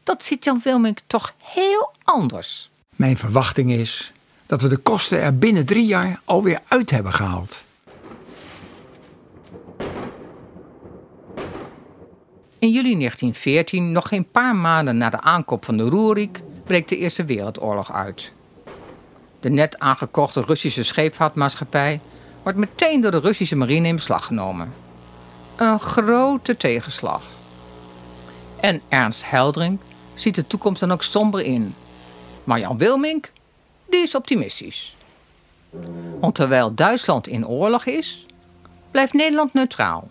Dat 0.03 0.25
ziet 0.25 0.45
Jan 0.45 0.61
Wilmink 0.65 0.99
toch 1.07 1.35
heel 1.39 1.93
anders. 2.03 2.71
Mijn 2.97 3.17
verwachting 3.17 3.73
is 3.73 4.13
dat 4.47 4.63
we 4.63 4.69
de 4.69 4.77
kosten 4.77 5.21
er 5.21 5.39
binnen 5.39 5.67
drie 5.67 5.87
jaar 5.87 6.21
alweer 6.25 6.61
uit 6.69 6.91
hebben 6.91 7.13
gehaald. 7.13 7.63
In 12.63 12.71
juli 12.71 12.97
1914, 12.97 13.93
nog 13.93 14.09
geen 14.09 14.31
paar 14.31 14.57
maanden 14.57 14.97
na 14.97 15.11
de 15.11 15.21
aankoop 15.21 15.65
van 15.65 15.77
de 15.77 15.83
Roerik, 15.83 16.41
breekt 16.65 16.89
de 16.89 16.97
Eerste 16.97 17.25
Wereldoorlog 17.25 17.93
uit. 17.93 18.33
De 19.41 19.51
net 19.51 19.79
aangekochte 19.79 20.43
Russische 20.43 20.83
scheepvaartmaatschappij 20.83 22.01
wordt 22.43 22.59
meteen 22.59 23.01
door 23.01 23.11
de 23.11 23.21
Russische 23.21 23.57
marine 23.57 23.89
in 23.89 23.97
beslag 23.97 24.25
genomen. 24.25 24.73
Een 25.57 25.81
grote 25.81 26.57
tegenslag. 26.57 27.23
En 28.61 28.81
Ernst 28.89 29.31
Heldring 29.31 29.79
ziet 30.15 30.35
de 30.35 30.47
toekomst 30.47 30.81
dan 30.81 30.93
ook 30.93 31.03
somber 31.03 31.41
in. 31.41 31.75
Maar 32.45 32.59
Jan 32.59 32.79
Wilmink, 32.79 33.33
die 33.91 34.03
is 34.03 34.15
optimistisch. 34.15 34.97
Want 36.21 36.35
terwijl 36.35 36.75
Duitsland 36.75 37.27
in 37.27 37.47
oorlog 37.47 37.85
is, 37.85 38.27
blijft 38.91 39.13
Nederland 39.13 39.55
neutraal. 39.55 40.07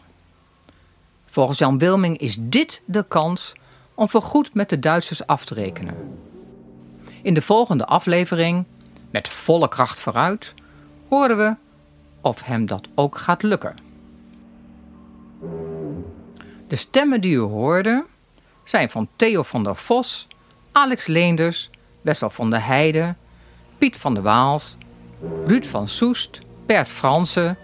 Volgens 1.31 1.57
Jan 1.57 1.77
Wilming 1.77 2.17
is 2.17 2.37
dit 2.39 2.81
de 2.85 3.05
kans 3.07 3.53
om 3.93 4.09
voorgoed 4.09 4.53
met 4.53 4.69
de 4.69 4.79
Duitsers 4.79 5.27
af 5.27 5.45
te 5.45 5.53
rekenen. 5.53 5.95
In 7.21 7.33
de 7.33 7.41
volgende 7.41 7.85
aflevering, 7.85 8.65
met 9.09 9.29
volle 9.29 9.67
kracht 9.67 9.99
vooruit, 9.99 10.53
horen 11.07 11.37
we 11.37 11.55
of 12.21 12.41
hem 12.41 12.65
dat 12.65 12.87
ook 12.95 13.17
gaat 13.17 13.43
lukken. 13.43 13.75
De 16.67 16.75
stemmen 16.75 17.21
die 17.21 17.33
u 17.33 17.39
hoorde 17.39 18.05
zijn 18.63 18.89
van 18.89 19.07
Theo 19.15 19.43
van 19.43 19.63
der 19.63 19.75
Vos, 19.75 20.27
Alex 20.71 21.07
Leenders, 21.07 21.69
Wessel 22.01 22.29
van 22.29 22.49
der 22.49 22.65
Heijden, 22.65 23.17
Piet 23.77 23.97
van 23.97 24.13
der 24.13 24.23
Waals, 24.23 24.77
Ruud 25.45 25.65
van 25.65 25.87
Soest, 25.87 26.39
Bert 26.65 26.89
Fransen, 26.89 27.57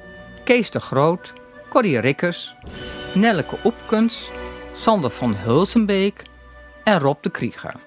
Kees 0.44 0.72
de 0.72 0.80
Groot, 0.80 1.34
Corrie 1.70 2.00
Rikkers, 2.00 2.56
Nelleke 3.20 3.58
Opkens, 3.64 4.30
Sander 4.74 5.10
van 5.10 5.36
Hulsenbeek 5.36 6.24
en 6.84 7.00
Rob 7.00 7.24
de 7.24 7.30
Krieger. 7.30 7.87